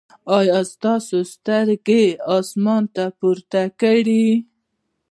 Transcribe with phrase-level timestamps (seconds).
[0.35, 0.41] او
[1.33, 4.43] سترګې ئې اسمان ته پورته کړې ـ